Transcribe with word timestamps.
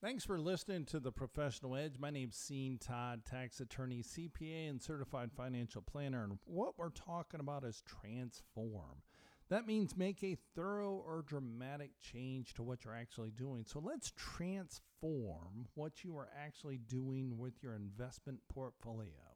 Thanks 0.00 0.24
for 0.24 0.38
listening 0.38 0.84
to 0.86 1.00
the 1.00 1.10
Professional 1.10 1.74
Edge. 1.74 1.98
My 1.98 2.10
name's 2.10 2.40
Sean 2.46 2.78
Todd, 2.78 3.22
tax 3.28 3.58
attorney, 3.58 4.00
CPA, 4.00 4.70
and 4.70 4.80
certified 4.80 5.32
financial 5.36 5.82
planner. 5.82 6.22
And 6.22 6.38
what 6.44 6.78
we're 6.78 6.90
talking 6.90 7.40
about 7.40 7.64
is 7.64 7.82
transform. 7.84 9.02
That 9.48 9.66
means 9.66 9.96
make 9.96 10.22
a 10.22 10.36
thorough 10.54 11.02
or 11.04 11.24
dramatic 11.26 11.90
change 12.00 12.54
to 12.54 12.62
what 12.62 12.84
you're 12.84 12.94
actually 12.94 13.32
doing. 13.32 13.64
So 13.66 13.80
let's 13.80 14.12
transform 14.16 15.66
what 15.74 16.04
you 16.04 16.16
are 16.16 16.28
actually 16.46 16.78
doing 16.78 17.36
with 17.36 17.54
your 17.60 17.74
investment 17.74 18.38
portfolio. 18.48 19.34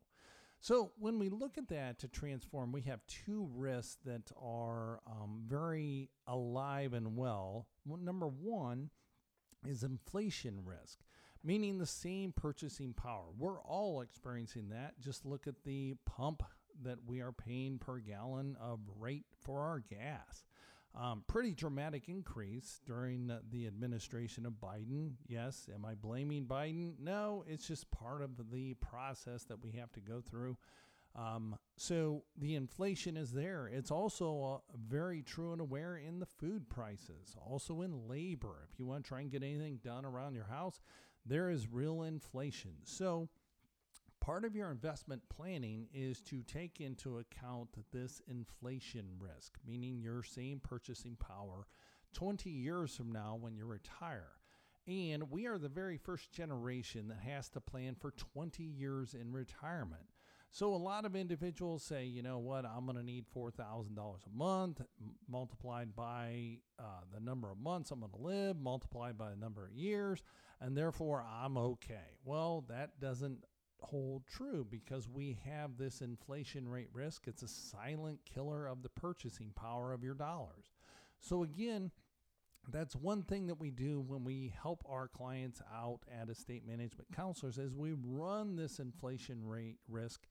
So 0.60 0.92
when 0.96 1.18
we 1.18 1.28
look 1.28 1.58
at 1.58 1.70
that 1.70 1.98
to 1.98 2.06
transform, 2.08 2.70
we 2.70 2.82
have 2.82 3.00
two 3.08 3.50
risks 3.52 3.96
that 4.04 4.30
are 4.40 5.00
um, 5.08 5.42
very 5.44 6.08
alive 6.28 6.92
and 6.92 7.16
well. 7.16 7.66
well 7.84 7.98
number 7.98 8.28
one, 8.28 8.90
is 9.66 9.82
inflation 9.82 10.60
risk, 10.64 10.98
meaning 11.44 11.78
the 11.78 11.86
same 11.86 12.32
purchasing 12.32 12.92
power. 12.92 13.26
We're 13.38 13.60
all 13.60 14.00
experiencing 14.00 14.68
that. 14.70 15.00
Just 15.00 15.26
look 15.26 15.46
at 15.46 15.64
the 15.64 15.94
pump 16.04 16.42
that 16.82 16.98
we 17.06 17.20
are 17.20 17.32
paying 17.32 17.78
per 17.78 17.98
gallon 17.98 18.56
of 18.60 18.80
rate 18.98 19.26
for 19.40 19.60
our 19.60 19.80
gas. 19.80 20.44
Um, 20.94 21.24
pretty 21.26 21.54
dramatic 21.54 22.08
increase 22.08 22.80
during 22.84 23.32
the 23.50 23.66
administration 23.66 24.44
of 24.44 24.54
Biden. 24.54 25.12
Yes, 25.26 25.68
am 25.74 25.86
I 25.86 25.94
blaming 25.94 26.44
Biden? 26.44 26.92
No, 27.00 27.44
it's 27.48 27.66
just 27.66 27.90
part 27.90 28.20
of 28.20 28.50
the 28.50 28.74
process 28.74 29.44
that 29.44 29.64
we 29.64 29.72
have 29.72 29.90
to 29.92 30.00
go 30.00 30.20
through 30.20 30.58
um, 31.14 31.56
so 31.76 32.24
the 32.38 32.54
inflation 32.54 33.16
is 33.16 33.32
there. 33.32 33.68
It's 33.70 33.90
also 33.90 34.42
uh, 34.42 34.76
very 34.88 35.22
true 35.22 35.52
and 35.52 35.60
aware 35.60 35.96
in 35.96 36.18
the 36.18 36.26
food 36.26 36.68
prices, 36.68 37.36
also 37.46 37.82
in 37.82 38.08
labor. 38.08 38.68
If 38.72 38.78
you 38.78 38.86
want 38.86 39.04
to 39.04 39.08
try 39.08 39.20
and 39.20 39.30
get 39.30 39.42
anything 39.42 39.80
done 39.84 40.04
around 40.04 40.34
your 40.34 40.46
house, 40.46 40.80
there 41.26 41.50
is 41.50 41.68
real 41.70 42.02
inflation. 42.02 42.72
So 42.84 43.28
part 44.20 44.44
of 44.44 44.56
your 44.56 44.70
investment 44.70 45.22
planning 45.28 45.86
is 45.92 46.20
to 46.22 46.42
take 46.42 46.80
into 46.80 47.18
account 47.18 47.68
this 47.92 48.22
inflation 48.28 49.04
risk, 49.18 49.58
meaning 49.66 50.00
your 50.00 50.22
same 50.22 50.60
purchasing 50.60 51.16
power 51.16 51.66
20 52.14 52.50
years 52.50 52.96
from 52.96 53.12
now 53.12 53.36
when 53.38 53.54
you 53.54 53.66
retire. 53.66 54.32
And 54.86 55.30
we 55.30 55.46
are 55.46 55.58
the 55.58 55.68
very 55.68 55.96
first 55.96 56.32
generation 56.32 57.08
that 57.08 57.20
has 57.20 57.48
to 57.50 57.60
plan 57.60 57.94
for 57.94 58.10
20 58.10 58.62
years 58.62 59.14
in 59.14 59.30
retirement. 59.32 60.02
So 60.54 60.74
a 60.74 60.76
lot 60.76 61.06
of 61.06 61.16
individuals 61.16 61.82
say, 61.82 62.04
you 62.04 62.22
know 62.22 62.38
what, 62.38 62.66
I'm 62.66 62.84
going 62.84 62.98
to 62.98 63.02
need 63.02 63.24
$4,000 63.34 63.88
a 63.96 64.36
month 64.36 64.82
multiplied 65.26 65.96
by 65.96 66.58
uh, 66.78 67.04
the 67.10 67.20
number 67.20 67.50
of 67.50 67.56
months 67.56 67.90
I'm 67.90 68.00
going 68.00 68.12
to 68.12 68.18
live, 68.18 68.60
multiplied 68.60 69.16
by 69.16 69.30
the 69.30 69.36
number 69.36 69.64
of 69.64 69.72
years, 69.72 70.22
and 70.60 70.76
therefore 70.76 71.24
I'm 71.26 71.56
okay. 71.56 72.18
Well, 72.26 72.66
that 72.68 73.00
doesn't 73.00 73.38
hold 73.80 74.26
true 74.26 74.66
because 74.70 75.08
we 75.08 75.38
have 75.46 75.78
this 75.78 76.02
inflation 76.02 76.68
rate 76.68 76.90
risk. 76.92 77.26
It's 77.26 77.42
a 77.42 77.48
silent 77.48 78.20
killer 78.26 78.66
of 78.66 78.82
the 78.82 78.90
purchasing 78.90 79.52
power 79.56 79.94
of 79.94 80.04
your 80.04 80.14
dollars. 80.14 80.74
So 81.18 81.44
again, 81.44 81.90
that's 82.70 82.94
one 82.94 83.22
thing 83.22 83.46
that 83.48 83.58
we 83.58 83.70
do 83.70 84.00
when 84.00 84.24
we 84.24 84.52
help 84.60 84.84
our 84.88 85.08
clients 85.08 85.60
out 85.74 86.00
at 86.20 86.28
estate 86.28 86.66
management 86.66 87.08
counselors 87.14 87.58
is 87.58 87.74
we 87.74 87.94
run 88.04 88.56
this 88.56 88.78
inflation 88.78 89.44
rate 89.46 89.78
risk. 89.88 90.26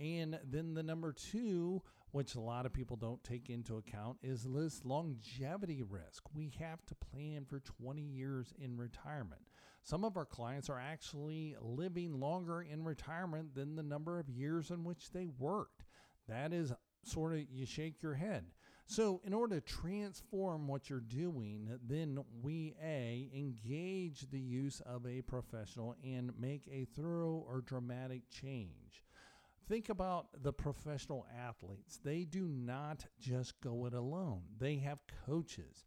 And 0.00 0.38
then 0.50 0.74
the 0.74 0.82
number 0.82 1.12
two 1.12 1.82
which 2.14 2.36
a 2.36 2.40
lot 2.40 2.64
of 2.64 2.72
people 2.72 2.96
don't 2.96 3.24
take 3.24 3.50
into 3.50 3.76
account 3.76 4.16
is 4.22 4.44
this 4.44 4.84
longevity 4.84 5.82
risk. 5.82 6.22
We 6.32 6.52
have 6.60 6.86
to 6.86 6.94
plan 6.94 7.44
for 7.44 7.58
20 7.58 8.02
years 8.02 8.54
in 8.56 8.76
retirement. 8.76 9.40
Some 9.82 10.04
of 10.04 10.16
our 10.16 10.24
clients 10.24 10.70
are 10.70 10.78
actually 10.78 11.56
living 11.60 12.20
longer 12.20 12.62
in 12.62 12.84
retirement 12.84 13.56
than 13.56 13.74
the 13.74 13.82
number 13.82 14.20
of 14.20 14.28
years 14.30 14.70
in 14.70 14.84
which 14.84 15.10
they 15.10 15.26
worked. 15.40 15.82
That 16.28 16.52
is 16.52 16.72
sort 17.02 17.34
of 17.34 17.40
you 17.50 17.66
shake 17.66 18.00
your 18.00 18.14
head. 18.14 18.44
So, 18.86 19.22
in 19.24 19.32
order 19.32 19.60
to 19.60 19.66
transform 19.66 20.68
what 20.68 20.90
you're 20.90 21.00
doing, 21.00 21.78
then 21.86 22.22
we 22.42 22.76
A, 22.82 23.30
engage 23.34 24.30
the 24.30 24.40
use 24.40 24.82
of 24.84 25.06
a 25.06 25.22
professional 25.22 25.96
and 26.04 26.38
make 26.38 26.68
a 26.70 26.84
thorough 26.94 27.44
or 27.48 27.62
dramatic 27.62 28.28
change. 28.30 29.02
Think 29.68 29.88
about 29.88 30.26
the 30.42 30.52
professional 30.52 31.26
athletes. 31.34 31.98
They 32.04 32.24
do 32.24 32.46
not 32.46 33.06
just 33.18 33.58
go 33.62 33.86
it 33.86 33.94
alone, 33.94 34.42
they 34.58 34.76
have 34.76 35.02
coaches. 35.26 35.84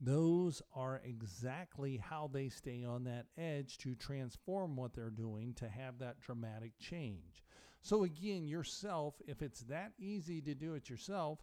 Those 0.00 0.60
are 0.74 1.00
exactly 1.02 1.96
how 1.96 2.28
they 2.30 2.50
stay 2.50 2.84
on 2.84 3.04
that 3.04 3.26
edge 3.38 3.78
to 3.78 3.94
transform 3.94 4.76
what 4.76 4.92
they're 4.92 5.08
doing 5.08 5.54
to 5.54 5.68
have 5.68 5.98
that 6.00 6.20
dramatic 6.20 6.72
change. 6.78 7.42
So, 7.80 8.04
again, 8.04 8.46
yourself, 8.46 9.14
if 9.26 9.40
it's 9.40 9.60
that 9.60 9.92
easy 9.98 10.42
to 10.42 10.54
do 10.54 10.74
it 10.74 10.90
yourself, 10.90 11.38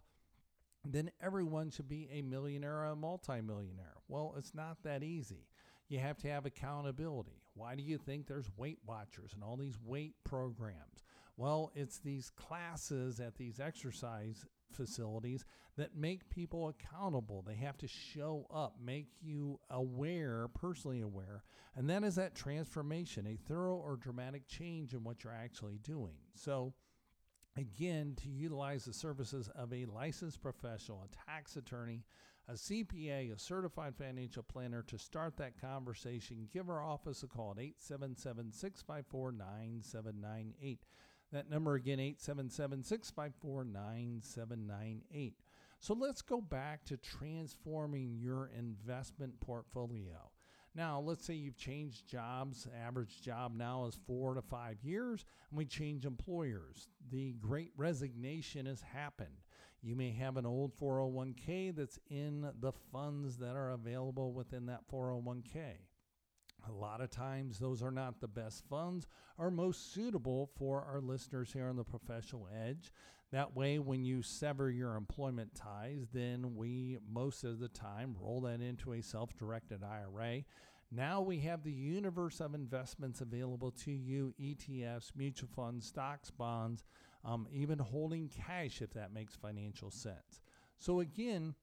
then 0.84 1.10
everyone 1.22 1.70
should 1.70 1.88
be 1.88 2.08
a 2.12 2.22
millionaire 2.22 2.78
or 2.78 2.86
a 2.86 2.96
multimillionaire. 2.96 3.96
Well, 4.08 4.34
it's 4.36 4.54
not 4.54 4.82
that 4.82 5.02
easy. 5.02 5.46
You 5.88 5.98
have 5.98 6.18
to 6.18 6.28
have 6.28 6.46
accountability. 6.46 7.42
Why 7.54 7.74
do 7.74 7.82
you 7.82 7.98
think 7.98 8.26
there's 8.26 8.50
Weight 8.56 8.78
Watchers 8.86 9.32
and 9.34 9.44
all 9.44 9.56
these 9.56 9.78
weight 9.84 10.14
programs? 10.24 11.04
Well, 11.36 11.70
it's 11.74 11.98
these 11.98 12.30
classes 12.30 13.20
at 13.20 13.36
these 13.36 13.60
exercise 13.60 14.44
facilities 14.72 15.44
that 15.76 15.96
make 15.96 16.28
people 16.30 16.68
accountable. 16.68 17.42
They 17.46 17.54
have 17.54 17.78
to 17.78 17.88
show 17.88 18.46
up, 18.52 18.76
make 18.82 19.08
you 19.20 19.58
aware, 19.70 20.48
personally 20.48 21.00
aware. 21.00 21.42
And 21.76 21.88
that 21.90 22.04
is 22.04 22.16
that 22.16 22.34
transformation, 22.34 23.26
a 23.26 23.36
thorough 23.36 23.76
or 23.76 23.96
dramatic 23.96 24.46
change 24.48 24.92
in 24.92 25.04
what 25.04 25.24
you're 25.24 25.32
actually 25.32 25.78
doing. 25.82 26.16
So, 26.34 26.74
again, 27.56 28.14
to 28.22 28.28
utilize 28.28 28.84
the 28.84 28.92
services 28.92 29.48
of 29.54 29.72
a 29.72 29.86
licensed 29.86 30.42
professional, 30.42 31.04
a 31.04 31.30
tax 31.30 31.56
attorney, 31.56 32.04
a 32.48 32.52
CPA, 32.52 33.34
a 33.34 33.38
certified 33.38 33.94
financial 33.96 34.42
planner 34.42 34.82
to 34.82 34.98
start 34.98 35.36
that 35.36 35.60
conversation, 35.60 36.48
give 36.52 36.68
our 36.68 36.82
office 36.82 37.22
a 37.22 37.26
call 37.26 37.52
at 37.52 37.62
877 37.62 38.52
654 38.52 39.32
9798. 39.32 40.80
That 41.32 41.48
number 41.48 41.74
again, 41.74 42.00
877 42.00 42.82
654 42.82 43.64
9798. 43.64 45.34
So 45.78 45.94
let's 45.94 46.22
go 46.22 46.40
back 46.40 46.84
to 46.86 46.96
transforming 46.96 48.16
your 48.16 48.50
investment 48.56 49.40
portfolio. 49.40 50.30
Now, 50.74 51.00
let's 51.00 51.24
say 51.24 51.34
you've 51.34 51.56
changed 51.56 52.08
jobs. 52.08 52.66
Average 52.86 53.20
job 53.20 53.54
now 53.54 53.86
is 53.86 53.98
four 54.06 54.34
to 54.34 54.42
five 54.42 54.76
years, 54.82 55.24
and 55.50 55.58
we 55.58 55.66
change 55.66 56.06
employers. 56.06 56.88
The 57.10 57.34
great 57.34 57.72
resignation 57.76 58.64
has 58.66 58.80
happened. 58.80 59.42
You 59.82 59.96
may 59.96 60.12
have 60.12 60.36
an 60.36 60.46
old 60.46 60.74
401k 60.78 61.74
that's 61.74 61.98
in 62.08 62.48
the 62.60 62.72
funds 62.92 63.36
that 63.38 63.56
are 63.56 63.72
available 63.72 64.32
within 64.32 64.66
that 64.66 64.88
401k. 64.90 65.74
A 66.68 66.72
lot 66.72 67.00
of 67.00 67.10
times, 67.10 67.58
those 67.58 67.82
are 67.82 67.90
not 67.90 68.20
the 68.20 68.28
best 68.28 68.64
funds 68.68 69.06
or 69.38 69.50
most 69.50 69.92
suitable 69.92 70.50
for 70.56 70.82
our 70.82 71.00
listeners 71.00 71.52
here 71.52 71.66
on 71.66 71.76
the 71.76 71.84
professional 71.84 72.48
edge. 72.64 72.92
That 73.32 73.56
way, 73.56 73.78
when 73.78 74.04
you 74.04 74.22
sever 74.22 74.70
your 74.70 74.94
employment 74.94 75.54
ties, 75.54 76.08
then 76.12 76.54
we 76.54 76.98
most 77.10 77.44
of 77.44 77.58
the 77.58 77.68
time 77.68 78.14
roll 78.20 78.42
that 78.42 78.60
into 78.60 78.92
a 78.92 79.02
self 79.02 79.34
directed 79.36 79.82
IRA. 79.82 80.44
Now 80.94 81.22
we 81.22 81.40
have 81.40 81.62
the 81.62 81.72
universe 81.72 82.40
of 82.40 82.54
investments 82.54 83.22
available 83.22 83.70
to 83.70 83.90
you 83.90 84.34
ETFs, 84.38 85.12
mutual 85.16 85.48
funds, 85.56 85.86
stocks, 85.86 86.30
bonds, 86.30 86.84
um, 87.24 87.48
even 87.50 87.78
holding 87.78 88.28
cash 88.28 88.82
if 88.82 88.92
that 88.92 89.14
makes 89.14 89.34
financial 89.34 89.90
sense. 89.90 90.42
So, 90.78 91.00
again, 91.00 91.54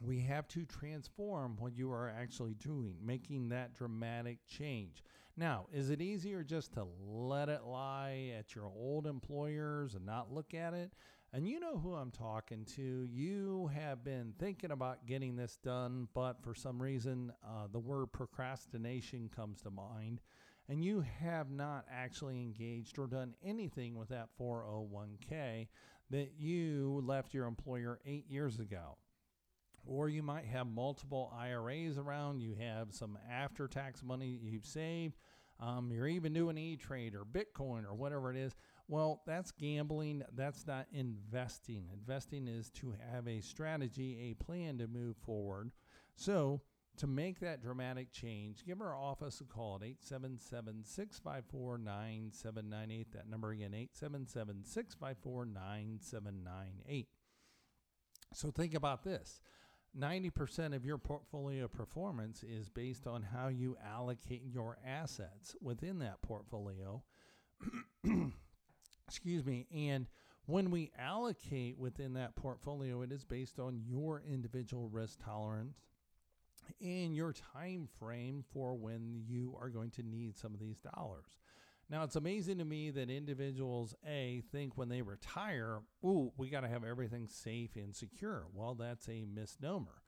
we 0.00 0.20
have 0.20 0.48
to 0.48 0.64
transform 0.64 1.56
what 1.58 1.76
you 1.76 1.90
are 1.92 2.08
actually 2.08 2.54
doing, 2.54 2.96
making 3.04 3.50
that 3.50 3.74
dramatic 3.74 4.38
change. 4.46 5.04
Now, 5.36 5.66
is 5.72 5.90
it 5.90 6.00
easier 6.00 6.42
just 6.42 6.72
to 6.74 6.86
let 7.06 7.48
it 7.48 7.64
lie 7.64 8.32
at 8.38 8.54
your 8.54 8.66
old 8.66 9.06
employers 9.06 9.94
and 9.94 10.04
not 10.04 10.32
look 10.32 10.54
at 10.54 10.74
it? 10.74 10.92
And 11.32 11.46
you 11.46 11.60
know 11.60 11.78
who 11.78 11.94
I'm 11.94 12.10
talking 12.10 12.64
to. 12.76 13.08
You 13.08 13.70
have 13.72 14.02
been 14.02 14.34
thinking 14.38 14.72
about 14.72 15.06
getting 15.06 15.36
this 15.36 15.58
done, 15.62 16.08
but 16.12 16.42
for 16.42 16.54
some 16.54 16.82
reason, 16.82 17.32
uh, 17.44 17.68
the 17.70 17.78
word 17.78 18.06
procrastination 18.12 19.30
comes 19.34 19.60
to 19.62 19.70
mind, 19.70 20.20
and 20.68 20.84
you 20.84 21.04
have 21.20 21.50
not 21.50 21.84
actually 21.90 22.42
engaged 22.42 22.98
or 22.98 23.06
done 23.06 23.34
anything 23.44 23.94
with 23.94 24.08
that 24.08 24.28
401k 24.40 25.68
that 26.10 26.32
you 26.36 27.00
left 27.06 27.32
your 27.32 27.46
employer 27.46 28.00
eight 28.04 28.28
years 28.28 28.58
ago. 28.58 28.96
Or 29.84 30.08
you 30.08 30.22
might 30.22 30.46
have 30.46 30.66
multiple 30.66 31.32
IRAs 31.36 31.98
around. 31.98 32.40
You 32.40 32.54
have 32.60 32.92
some 32.92 33.18
after 33.30 33.66
tax 33.66 34.02
money 34.02 34.38
you've 34.42 34.66
saved. 34.66 35.16
Um, 35.58 35.90
you're 35.92 36.06
even 36.06 36.32
doing 36.32 36.56
E 36.56 36.76
Trade 36.76 37.14
or 37.14 37.24
Bitcoin 37.24 37.84
or 37.84 37.94
whatever 37.94 38.30
it 38.30 38.36
is. 38.36 38.54
Well, 38.88 39.22
that's 39.26 39.50
gambling. 39.50 40.22
That's 40.34 40.66
not 40.66 40.86
investing. 40.92 41.84
Investing 41.92 42.48
is 42.48 42.70
to 42.70 42.94
have 43.12 43.28
a 43.28 43.40
strategy, 43.40 44.30
a 44.30 44.42
plan 44.42 44.78
to 44.78 44.86
move 44.86 45.16
forward. 45.18 45.70
So, 46.14 46.62
to 46.96 47.06
make 47.06 47.40
that 47.40 47.62
dramatic 47.62 48.12
change, 48.12 48.64
give 48.66 48.80
our 48.82 48.94
office 48.94 49.40
a 49.40 49.44
call 49.44 49.76
at 49.76 49.82
877 49.82 50.84
654 50.84 51.78
9798. 51.78 53.12
That 53.12 53.28
number 53.28 53.50
again, 53.50 53.74
877 53.74 54.64
654 54.64 55.46
9798. 55.46 57.08
So 58.32 58.50
think 58.50 58.74
about 58.74 59.02
this 59.02 59.40
90% 59.98 60.74
of 60.74 60.84
your 60.84 60.98
portfolio 60.98 61.66
performance 61.66 62.42
is 62.42 62.68
based 62.68 63.06
on 63.06 63.22
how 63.22 63.48
you 63.48 63.76
allocate 63.84 64.42
your 64.44 64.78
assets 64.86 65.56
within 65.60 65.98
that 65.98 66.22
portfolio. 66.22 67.02
Excuse 69.08 69.44
me. 69.44 69.66
And 69.74 70.06
when 70.46 70.70
we 70.70 70.92
allocate 70.98 71.78
within 71.78 72.14
that 72.14 72.36
portfolio, 72.36 73.02
it 73.02 73.12
is 73.12 73.24
based 73.24 73.58
on 73.58 73.80
your 73.84 74.22
individual 74.28 74.88
risk 74.88 75.18
tolerance 75.24 75.80
and 76.80 77.14
your 77.14 77.32
time 77.32 77.88
frame 77.98 78.44
for 78.52 78.74
when 78.74 79.22
you 79.26 79.56
are 79.60 79.68
going 79.68 79.90
to 79.90 80.02
need 80.02 80.36
some 80.38 80.54
of 80.54 80.60
these 80.60 80.78
dollars. 80.78 81.38
Now, 81.90 82.04
it's 82.04 82.16
amazing 82.16 82.58
to 82.58 82.64
me 82.64 82.90
that 82.90 83.10
individuals, 83.10 83.96
A, 84.06 84.42
think 84.52 84.78
when 84.78 84.88
they 84.88 85.02
retire, 85.02 85.80
ooh, 86.04 86.32
we 86.36 86.48
got 86.48 86.60
to 86.60 86.68
have 86.68 86.84
everything 86.84 87.26
safe 87.26 87.74
and 87.74 87.94
secure. 87.94 88.46
Well, 88.54 88.76
that's 88.76 89.08
a 89.08 89.24
misnomer. 89.24 90.02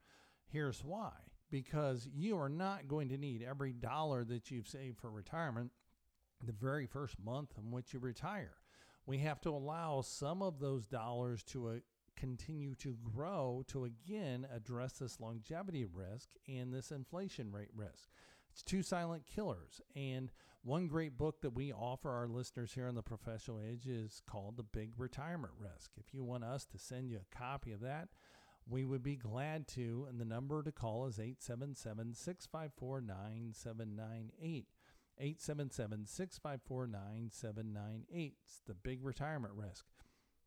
Here's 0.47 0.83
why 0.83 1.11
because 1.53 2.09
you 2.11 2.35
are 2.39 2.49
not 2.49 2.87
going 2.87 3.09
to 3.09 3.17
need 3.17 3.43
every 3.43 3.73
dollar 3.73 4.23
that 4.23 4.49
you've 4.49 4.67
saved 4.67 4.97
for 4.99 5.11
retirement 5.11 5.69
the 6.43 6.51
very 6.51 6.87
first 6.87 7.15
month 7.23 7.51
in 7.63 7.69
which 7.69 7.93
you 7.93 7.99
retire. 7.99 8.55
We 9.05 9.19
have 9.19 9.39
to 9.41 9.51
allow 9.51 10.01
some 10.01 10.41
of 10.41 10.59
those 10.59 10.87
dollars 10.87 11.43
to 11.43 11.67
uh, 11.67 11.73
continue 12.15 12.73
to 12.75 12.97
grow 13.03 13.63
to 13.67 13.85
again 13.85 14.47
address 14.51 14.93
this 14.93 15.19
longevity 15.19 15.85
risk 15.85 16.29
and 16.47 16.73
this 16.73 16.89
inflation 16.89 17.51
rate 17.51 17.69
risk. 17.75 18.09
It's 18.51 18.63
two 18.63 18.81
silent 18.81 19.27
killers. 19.27 19.79
And 19.95 20.31
one 20.63 20.87
great 20.87 21.17
book 21.17 21.41
that 21.41 21.53
we 21.53 21.73
offer 21.73 22.09
our 22.09 22.27
listeners 22.27 22.73
here 22.73 22.87
on 22.87 22.95
the 22.95 23.01
Professional 23.01 23.59
Edge 23.59 23.85
is 23.85 24.21
called 24.25 24.55
The 24.55 24.63
Big 24.63 24.93
Retirement 24.97 25.53
Risk. 25.59 25.91
If 25.97 26.13
you 26.13 26.23
want 26.23 26.45
us 26.45 26.65
to 26.65 26.77
send 26.77 27.09
you 27.09 27.17
a 27.17 27.35
copy 27.35 27.73
of 27.73 27.81
that, 27.81 28.07
we 28.67 28.85
would 28.85 29.03
be 29.03 29.17
glad 29.17 29.67
to. 29.69 30.07
And 30.09 30.21
the 30.21 30.25
number 30.25 30.63
to 30.63 30.71
call 30.71 31.05
is 31.05 31.19
877 31.19 32.13
654 32.13 33.01
9798. 33.01 34.67
877 35.19 36.05
654 36.05 36.87
9798. 36.87 38.33
It's 38.41 38.61
the 38.65 38.73
big 38.73 39.03
retirement 39.03 39.53
risk. 39.55 39.85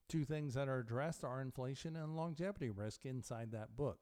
Two 0.08 0.24
things 0.24 0.54
that 0.54 0.68
are 0.68 0.78
addressed 0.78 1.24
are 1.24 1.42
inflation 1.42 1.94
and 1.94 2.16
longevity 2.16 2.70
risk 2.70 3.04
inside 3.04 3.52
that 3.52 3.76
book. 3.76 3.98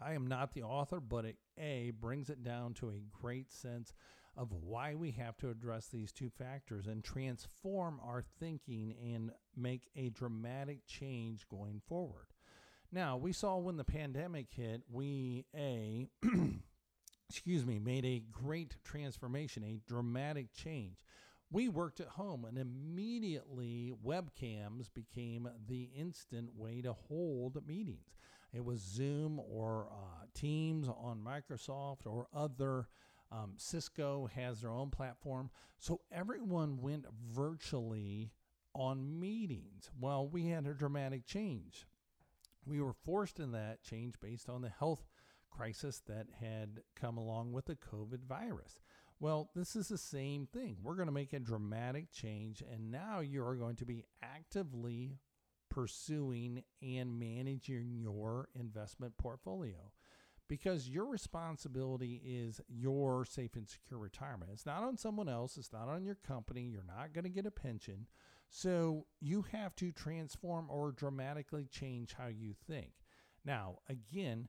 I 0.00 0.14
am 0.14 0.26
not 0.26 0.52
the 0.52 0.62
author, 0.62 1.00
but 1.00 1.26
it 1.26 1.36
A 1.58 1.90
brings 1.90 2.30
it 2.30 2.42
down 2.42 2.72
to 2.74 2.88
a 2.88 3.02
great 3.10 3.50
sense 3.50 3.92
of 4.38 4.52
why 4.52 4.94
we 4.94 5.10
have 5.10 5.36
to 5.38 5.50
address 5.50 5.88
these 5.88 6.12
two 6.12 6.30
factors 6.30 6.86
and 6.86 7.02
transform 7.02 8.00
our 8.04 8.22
thinking 8.38 8.94
and 9.12 9.32
make 9.56 9.90
a 9.96 10.10
dramatic 10.10 10.86
change 10.86 11.46
going 11.48 11.82
forward. 11.88 12.28
Now, 12.92 13.16
we 13.16 13.32
saw 13.32 13.58
when 13.58 13.76
the 13.76 13.84
pandemic 13.84 14.46
hit, 14.50 14.82
we 14.90 15.44
a 15.54 16.06
excuse 17.28 17.66
me, 17.66 17.78
made 17.78 18.04
a 18.04 18.22
great 18.32 18.76
transformation, 18.84 19.64
a 19.64 19.80
dramatic 19.86 20.54
change. 20.54 21.04
We 21.50 21.68
worked 21.68 22.00
at 22.00 22.08
home 22.08 22.44
and 22.44 22.58
immediately 22.58 23.92
webcams 24.04 24.88
became 24.94 25.48
the 25.66 25.90
instant 25.96 26.50
way 26.56 26.80
to 26.82 26.92
hold 26.92 27.66
meetings. 27.66 28.16
It 28.52 28.64
was 28.64 28.80
Zoom 28.80 29.40
or 29.40 29.88
uh, 29.90 30.26
Teams 30.34 30.88
on 30.88 31.20
Microsoft 31.20 32.06
or 32.06 32.28
other 32.34 32.88
um, 33.30 33.54
Cisco 33.56 34.28
has 34.34 34.60
their 34.60 34.70
own 34.70 34.90
platform. 34.90 35.50
So 35.78 36.00
everyone 36.10 36.80
went 36.80 37.06
virtually 37.30 38.32
on 38.74 39.20
meetings. 39.20 39.90
Well, 39.98 40.28
we 40.28 40.46
had 40.46 40.66
a 40.66 40.74
dramatic 40.74 41.26
change. 41.26 41.86
We 42.66 42.80
were 42.80 42.92
forced 42.92 43.38
in 43.38 43.52
that 43.52 43.82
change 43.82 44.14
based 44.20 44.48
on 44.48 44.62
the 44.62 44.68
health 44.68 45.04
crisis 45.50 46.02
that 46.06 46.26
had 46.40 46.82
come 46.94 47.16
along 47.16 47.52
with 47.52 47.66
the 47.66 47.76
COVID 47.76 48.24
virus. 48.28 48.78
Well, 49.20 49.50
this 49.54 49.74
is 49.74 49.88
the 49.88 49.98
same 49.98 50.46
thing. 50.46 50.76
We're 50.82 50.94
going 50.94 51.08
to 51.08 51.12
make 51.12 51.32
a 51.32 51.40
dramatic 51.40 52.12
change, 52.12 52.62
and 52.62 52.90
now 52.90 53.20
you're 53.20 53.56
going 53.56 53.76
to 53.76 53.84
be 53.84 54.04
actively 54.22 55.18
pursuing 55.68 56.62
and 56.82 57.18
managing 57.18 57.96
your 57.96 58.48
investment 58.54 59.16
portfolio 59.18 59.92
because 60.48 60.88
your 60.88 61.06
responsibility 61.06 62.20
is 62.24 62.60
your 62.68 63.24
safe 63.24 63.54
and 63.56 63.68
secure 63.68 63.98
retirement. 63.98 64.50
It's 64.52 64.66
not 64.66 64.82
on 64.82 64.96
someone 64.96 65.28
else, 65.28 65.56
it's 65.56 65.72
not 65.72 65.88
on 65.88 66.04
your 66.04 66.16
company. 66.16 66.62
You're 66.62 66.84
not 66.84 67.12
going 67.12 67.24
to 67.24 67.30
get 67.30 67.46
a 67.46 67.50
pension. 67.50 68.06
So 68.50 69.06
you 69.20 69.44
have 69.52 69.76
to 69.76 69.92
transform 69.92 70.66
or 70.70 70.92
dramatically 70.92 71.66
change 71.70 72.14
how 72.14 72.28
you 72.28 72.54
think. 72.66 72.92
Now, 73.44 73.78
again, 73.88 74.48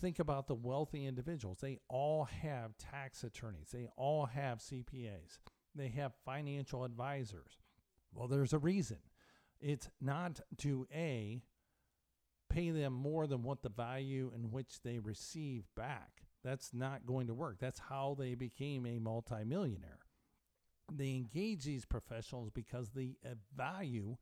think 0.00 0.18
about 0.18 0.48
the 0.48 0.54
wealthy 0.54 1.06
individuals. 1.06 1.58
They 1.60 1.78
all 1.88 2.24
have 2.24 2.76
tax 2.76 3.22
attorneys, 3.22 3.70
they 3.72 3.88
all 3.96 4.26
have 4.26 4.58
CPAs, 4.58 5.38
they 5.74 5.88
have 5.88 6.12
financial 6.24 6.84
advisors. 6.84 7.58
Well, 8.12 8.28
there's 8.28 8.52
a 8.52 8.58
reason. 8.58 8.98
It's 9.60 9.88
not 10.00 10.40
to 10.58 10.86
A, 10.94 11.42
pay 12.48 12.70
them 12.70 12.92
more 12.92 13.26
than 13.26 13.42
what 13.42 13.62
the 13.62 13.68
value 13.68 14.30
in 14.34 14.50
which 14.50 14.82
they 14.82 14.98
receive 14.98 15.64
back. 15.76 16.22
That's 16.42 16.74
not 16.74 17.06
going 17.06 17.26
to 17.28 17.34
work. 17.34 17.58
That's 17.58 17.78
how 17.78 18.16
they 18.18 18.34
became 18.34 18.86
a 18.86 18.98
multimillionaire. 18.98 20.00
They 20.92 21.10
engage 21.12 21.64
these 21.64 21.86
professionals 21.86 22.50
because 22.50 22.90
the 22.90 23.16
uh, 23.24 23.34
value 23.56 24.18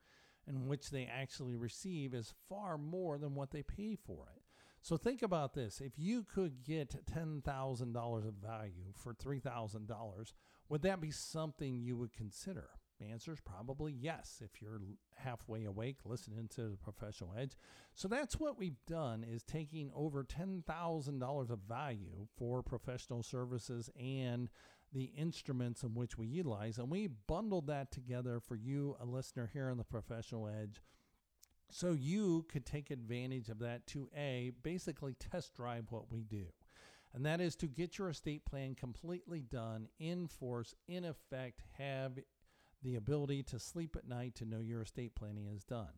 in 0.46 0.66
which 0.66 0.90
they 0.90 1.08
actually 1.12 1.56
receive 1.56 2.14
is 2.14 2.34
far 2.48 2.78
more 2.78 3.18
than 3.18 3.34
what 3.34 3.50
they 3.50 3.62
pay 3.62 3.96
for 3.96 4.28
it. 4.34 4.42
So 4.80 4.96
think 4.96 5.22
about 5.22 5.54
this. 5.54 5.80
If 5.80 5.92
you 5.96 6.24
could 6.24 6.64
get 6.64 7.06
$10,000 7.06 8.28
of 8.28 8.34
value 8.34 8.92
for 8.94 9.14
$3,000, 9.14 10.32
would 10.68 10.82
that 10.82 11.00
be 11.00 11.12
something 11.12 11.76
you 11.76 11.96
would 11.96 12.12
consider? 12.12 12.70
The 13.02 13.10
answer 13.10 13.32
is 13.32 13.40
probably 13.40 13.92
yes 13.92 14.40
if 14.44 14.62
you're 14.62 14.80
halfway 15.16 15.64
awake 15.64 15.96
listening 16.04 16.48
to 16.54 16.68
the 16.68 16.76
professional 16.76 17.34
edge. 17.38 17.56
So 17.94 18.06
that's 18.06 18.38
what 18.38 18.58
we've 18.58 18.78
done 18.86 19.24
is 19.24 19.42
taking 19.42 19.90
over 19.94 20.24
$10,000 20.24 21.50
of 21.50 21.58
value 21.68 22.26
for 22.36 22.62
professional 22.62 23.22
services 23.22 23.90
and 23.98 24.48
the 24.92 25.10
instruments 25.16 25.82
in 25.82 25.94
which 25.94 26.18
we 26.18 26.26
utilize 26.26 26.78
and 26.78 26.90
we 26.90 27.08
bundled 27.26 27.66
that 27.66 27.90
together 27.90 28.38
for 28.40 28.56
you 28.56 28.94
a 29.00 29.06
listener 29.06 29.48
here 29.50 29.70
on 29.70 29.78
the 29.78 29.84
professional 29.84 30.46
edge 30.46 30.82
so 31.70 31.92
you 31.92 32.44
could 32.50 32.66
take 32.66 32.90
advantage 32.90 33.48
of 33.48 33.58
that 33.58 33.86
to 33.86 34.10
a 34.14 34.52
basically 34.62 35.14
test 35.14 35.54
drive 35.54 35.86
what 35.88 36.12
we 36.12 36.22
do 36.24 36.44
and 37.14 37.24
that 37.24 37.40
is 37.40 37.56
to 37.56 37.66
get 37.66 37.96
your 37.96 38.10
estate 38.10 38.44
plan 38.44 38.74
completely 38.74 39.40
done 39.40 39.88
in 39.98 40.26
force 40.26 40.74
in 40.88 41.06
effect 41.06 41.62
have 41.78 42.18
the 42.82 42.96
ability 42.96 43.42
to 43.44 43.58
sleep 43.58 43.96
at 43.96 44.08
night 44.08 44.34
to 44.36 44.44
know 44.44 44.60
your 44.60 44.82
estate 44.82 45.14
planning 45.14 45.46
is 45.46 45.64
done. 45.64 45.88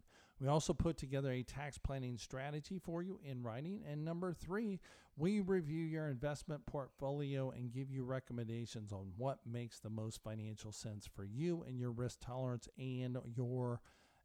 We 0.40 0.48
also 0.48 0.72
put 0.72 0.96
together 0.96 1.30
a 1.30 1.42
tax 1.42 1.78
planning 1.78 2.18
strategy 2.18 2.78
for 2.78 3.02
you 3.02 3.20
in 3.24 3.42
writing. 3.42 3.82
And 3.88 4.04
number 4.04 4.32
three, 4.32 4.80
we 5.16 5.40
review 5.40 5.84
your 5.84 6.08
investment 6.08 6.66
portfolio 6.66 7.50
and 7.50 7.72
give 7.72 7.90
you 7.90 8.04
recommendations 8.04 8.92
on 8.92 9.12
what 9.16 9.38
makes 9.46 9.78
the 9.78 9.90
most 9.90 10.22
financial 10.24 10.72
sense 10.72 11.08
for 11.14 11.24
you 11.24 11.64
and 11.66 11.78
your 11.78 11.92
risk 11.92 12.18
tolerance 12.20 12.68
and 12.76 13.16
your 13.36 13.80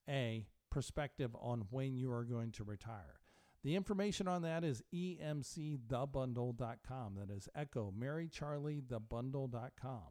A 0.08 0.48
perspective 0.72 1.36
on 1.40 1.68
when 1.70 1.96
you 1.96 2.12
are 2.12 2.24
going 2.24 2.52
to 2.54 2.64
retire. 2.64 3.20
The 3.64 3.76
information 3.76 4.28
on 4.28 4.42
that 4.44 4.64
is 4.64 4.82
emcthebundle.com. 4.94 7.16
That 7.16 7.30
is 7.30 7.50
Echo 7.54 7.94
Mary 7.96 8.30
Charlie 8.30 8.82
thebundle.com. 8.82 10.02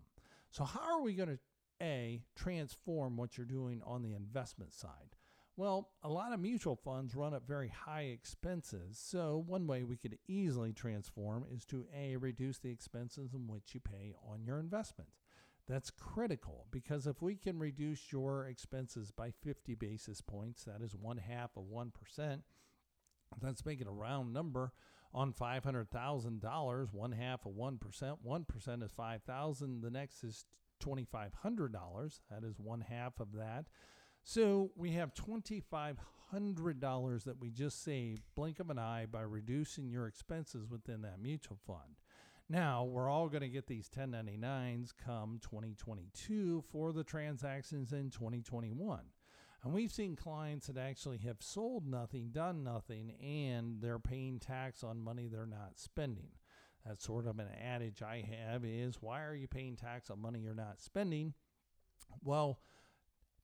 So 0.51 0.65
how 0.65 0.81
are 0.81 1.03
we 1.03 1.15
going 1.15 1.31
to 1.31 1.39
a, 1.83 2.23
transform 2.35 3.17
what 3.17 3.37
you're 3.37 3.47
doing 3.47 3.83
on 3.85 4.03
the 4.03 4.15
investment 4.15 4.73
side? 4.73 5.17
Well, 5.57 5.91
a 6.05 6.09
lot 6.09 6.33
of 6.33 6.39
mutual 6.39 6.77
funds 6.77 7.17
run 7.17 7.35
at 7.35 7.47
very 7.47 7.69
high 7.69 8.03
expenses. 8.13 8.97
So, 8.97 9.43
one 9.45 9.67
way 9.67 9.83
we 9.83 9.97
could 9.97 10.17
easily 10.29 10.73
transform 10.73 11.47
is 11.53 11.65
to 11.67 11.87
A, 11.93 12.17
reduce 12.17 12.59
the 12.59 12.71
expenses 12.71 13.35
in 13.35 13.49
which 13.49 13.75
you 13.75 13.81
pay 13.81 14.15
on 14.25 14.45
your 14.45 14.61
investments. 14.61 15.19
That's 15.69 15.91
critical 15.91 16.67
because 16.71 17.07
if 17.07 17.21
we 17.21 17.35
can 17.35 17.59
reduce 17.59 18.13
your 18.13 18.47
expenses 18.47 19.11
by 19.11 19.33
50 19.43 19.75
basis 19.75 20.21
points, 20.21 20.65
that 20.65 20.81
is 20.81 20.95
one 20.95 21.19
half 21.19 21.51
of 21.57 21.65
1%. 21.65 22.41
Let's 23.43 23.67
make 23.67 23.81
it 23.81 23.87
a 23.87 23.91
round 23.91 24.33
number 24.33 24.73
on 25.13 25.33
$500,000, 25.33 26.93
one 26.93 27.13
half 27.13 27.47
of 27.47 27.53
1%. 27.53 28.17
1% 28.27 28.83
is 28.83 28.91
5,000. 28.93 29.83
The 29.83 29.91
next 29.91 30.25
is 30.25 30.47
$2,500. 30.81 32.21
That 32.31 32.45
is 32.45 32.59
one 32.59 32.81
half 32.81 33.21
of 33.21 33.35
that. 33.35 33.67
So 34.25 34.71
we 34.77 34.93
have 34.93 35.15
$2,500 35.15 37.25
that 37.25 37.41
we 37.41 37.51
just 37.51 37.83
saved, 37.83 38.23
blink 38.35 38.61
of 38.61 38.71
an 38.71 38.79
eye, 38.79 39.07
by 39.11 39.23
reducing 39.23 39.89
your 39.89 40.07
expenses 40.07 40.69
within 40.69 41.03
that 41.03 41.21
mutual 41.21 41.59
fund. 41.67 41.97
Now, 42.51 42.85
we're 42.85 43.11
all 43.11 43.29
going 43.29 43.43
to 43.43 43.49
get 43.49 43.67
these 43.67 43.91
1099s 43.91 44.93
come 45.05 45.39
2022 45.43 46.65
for 46.71 46.93
the 46.93 47.05
transactions 47.05 47.93
in 47.93 48.09
2021. 48.11 49.01
And 49.65 49.75
we've 49.75 49.93
seen 49.93 50.17
clients 50.17 50.69
that 50.69 50.79
actually 50.79 51.19
have 51.19 51.43
sold 51.43 51.87
nothing, 51.87 52.31
done 52.31 52.65
nothing, 52.65 53.13
and 53.23 53.83
they're 53.83 53.99
paying 53.99 54.39
tax 54.39 54.83
on 54.83 55.01
money 55.01 55.27
they're 55.27 55.47
not 55.47 55.79
spending. 55.79 56.31
That's 56.89 57.05
sort 57.05 57.27
of 57.27 57.39
an 57.39 57.49
adage 57.63 58.01
I 58.01 58.27
have 58.31 58.65
is 58.65 58.97
why 59.01 59.23
are 59.23 59.35
you 59.35 59.47
paying 59.47 59.77
tax 59.77 60.09
on 60.09 60.23
money 60.23 60.41
you're 60.41 60.55
not 60.55 60.81
spending? 60.81 61.35
Well, 62.25 62.61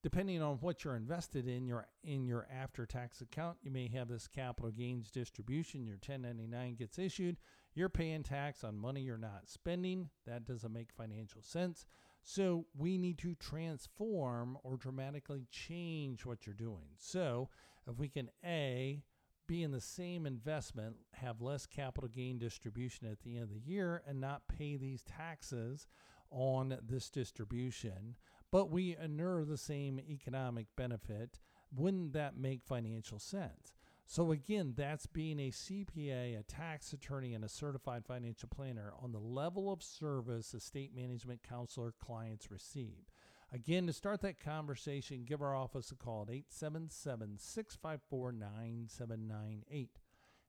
depending 0.03 0.41
on 0.41 0.57
what 0.57 0.83
you're 0.83 0.97
invested 0.97 1.47
in 1.47 1.67
your 1.67 1.87
in 2.03 2.27
your 2.27 2.47
after 2.51 2.87
tax 2.87 3.21
account, 3.21 3.59
you 3.63 3.71
may 3.71 3.89
have 3.89 4.09
this 4.09 4.27
capital 4.29 4.71
gains 4.71 5.11
distribution, 5.11 5.87
your 5.87 5.97
1099 5.97 6.77
gets 6.77 6.99
issued, 6.99 7.37
you're 7.75 7.91
paying 7.91 8.23
tax 8.23 8.65
on 8.65 8.79
money 8.79 9.03
you're 9.03 9.19
not 9.19 9.43
spending. 9.47 10.09
That 10.27 10.47
doesn't 10.47 10.73
make 10.73 10.91
financial 10.91 11.43
sense. 11.43 11.85
So 12.23 12.65
we 12.75 12.97
need 12.97 13.19
to 13.19 13.35
transform 13.35 14.57
or 14.63 14.79
dramatically 14.79 15.47
change 15.51 16.25
what 16.25 16.47
you're 16.47 16.55
doing. 16.55 16.97
So 16.97 17.51
if 17.87 17.99
we 17.99 18.09
can 18.09 18.31
A, 18.43 19.03
be 19.47 19.63
in 19.63 19.71
the 19.71 19.81
same 19.81 20.27
investment, 20.27 20.97
have 21.13 21.41
less 21.41 21.67
capital 21.67 22.09
gain 22.09 22.39
distribution 22.39 23.07
at 23.07 23.21
the 23.23 23.37
end 23.37 23.45
of 23.45 23.51
the 23.51 23.71
year, 23.71 24.03
and 24.07 24.21
not 24.21 24.49
pay 24.49 24.77
these 24.77 25.03
taxes 25.03 25.87
on 26.31 26.79
this 26.83 27.11
distribution, 27.11 28.17
but 28.51 28.71
we 28.71 28.97
inure 28.97 29.45
the 29.45 29.57
same 29.57 30.01
economic 30.01 30.67
benefit, 30.77 31.39
wouldn't 31.75 32.13
that 32.13 32.37
make 32.37 32.63
financial 32.65 33.19
sense? 33.19 33.75
So, 34.07 34.33
again, 34.33 34.75
that's 34.77 35.07
being 35.07 35.41
a 35.41 35.51
CPA, 35.51 36.39
a 36.39 36.43
tax 36.43 36.93
attorney, 36.93 37.33
and 37.33 37.45
a 37.45 37.49
certified 37.49 38.05
financial 38.05 38.51
planner 38.55 38.93
on 39.03 39.13
the 39.13 39.19
level 39.19 39.73
of 39.73 39.83
service 39.83 40.53
estate 40.53 40.95
management 40.95 41.43
counselor 41.43 41.95
clients 41.99 42.51
receive. 42.51 43.11
Again, 43.55 43.87
to 43.87 43.93
start 43.93 44.21
that 44.23 44.41
conversation, 44.41 45.25
give 45.25 45.41
our 45.41 45.55
office 45.55 45.93
a 45.93 45.95
call 45.95 46.23
at 46.23 46.35
877 46.35 47.39
654 47.39 48.33
9798. 48.33 49.91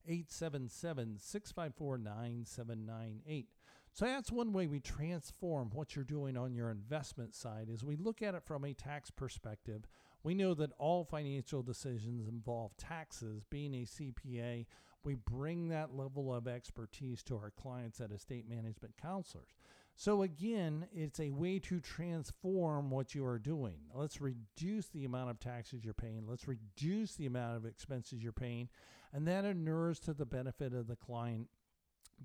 877 0.08 1.18
654 1.20 1.98
9798. 1.98 3.48
So 3.94 4.06
that's 4.06 4.32
one 4.32 4.54
way 4.54 4.68
we 4.68 4.80
transform 4.80 5.70
what 5.72 5.96
you're 5.96 6.04
doing 6.04 6.36
on 6.36 6.54
your 6.54 6.72
investment 6.72 7.36
side 7.36 7.70
is 7.70 7.84
we 7.84 7.96
look 7.96 8.22
at 8.22 8.36
it 8.36 8.44
from 8.44 8.66
a 8.66 8.74
tax 8.74 9.12
perspective 9.12 9.88
we 10.26 10.34
know 10.34 10.56
that 10.56 10.72
all 10.80 11.04
financial 11.04 11.62
decisions 11.62 12.28
involve 12.28 12.76
taxes. 12.78 13.44
Being 13.48 13.76
a 13.76 13.86
CPA, 13.86 14.66
we 15.04 15.14
bring 15.14 15.70
that 15.70 15.96
level 15.96 16.34
of 16.34 16.48
expertise 16.48 17.22
to 17.26 17.36
our 17.36 17.52
clients 17.52 18.02
at 18.02 18.12
estate 18.12 18.50
management 18.50 18.96
counselors. 19.00 19.54
So, 19.98 20.24
again, 20.24 20.88
it's 20.94 21.22
a 21.22 21.32
way 21.32 21.58
to 21.60 21.80
transform 21.80 22.90
what 22.90 23.16
you 23.16 23.26
are 23.26 23.40
doing. 23.40 23.78
Let's 23.94 24.20
reduce 24.20 24.88
the 24.90 25.06
amount 25.06 25.30
of 25.30 25.40
taxes 25.40 25.86
you're 25.86 25.94
paying. 25.94 26.26
Let's 26.28 26.50
reduce 26.50 27.16
the 27.16 27.28
amount 27.28 27.56
of 27.56 27.66
expenses 27.66 28.22
you're 28.22 28.34
paying. 28.34 28.68
And 29.14 29.26
that 29.28 29.46
inures 29.46 30.00
to 30.02 30.14
the 30.14 30.26
benefit 30.26 30.74
of 30.74 30.88
the 30.88 30.98
client. 30.98 31.48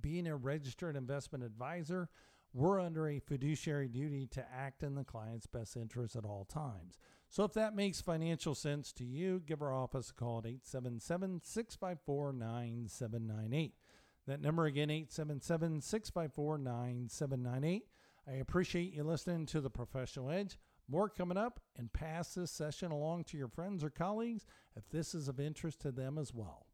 Being 0.00 0.26
a 0.26 0.34
registered 0.34 0.96
investment 0.96 1.44
advisor, 1.44 2.08
we're 2.52 2.80
under 2.80 3.08
a 3.08 3.20
fiduciary 3.20 3.88
duty 3.88 4.26
to 4.32 4.44
act 4.52 4.82
in 4.82 4.96
the 4.96 5.04
client's 5.04 5.46
best 5.46 5.76
interest 5.76 6.16
at 6.16 6.24
all 6.24 6.44
times. 6.44 6.98
So 7.28 7.44
if 7.44 7.52
that 7.52 7.76
makes 7.76 8.00
financial 8.00 8.56
sense 8.56 8.92
to 8.94 9.04
you, 9.04 9.40
give 9.46 9.62
our 9.62 9.72
office 9.72 10.10
a 10.10 10.14
call 10.14 10.38
at 10.38 10.46
877 10.46 11.42
654 11.44 12.32
9798. 12.32 13.74
That 14.30 14.40
number 14.40 14.66
again, 14.66 14.90
877 14.90 15.80
654 15.80 16.58
9798. 16.58 17.82
I 18.28 18.32
appreciate 18.34 18.94
you 18.94 19.02
listening 19.02 19.44
to 19.46 19.60
the 19.60 19.70
Professional 19.70 20.30
Edge. 20.30 20.56
More 20.88 21.08
coming 21.08 21.36
up, 21.36 21.58
and 21.76 21.92
pass 21.92 22.34
this 22.34 22.52
session 22.52 22.92
along 22.92 23.24
to 23.24 23.36
your 23.36 23.48
friends 23.48 23.82
or 23.82 23.90
colleagues 23.90 24.46
if 24.76 24.88
this 24.88 25.16
is 25.16 25.26
of 25.26 25.40
interest 25.40 25.80
to 25.80 25.90
them 25.90 26.16
as 26.16 26.32
well. 26.32 26.66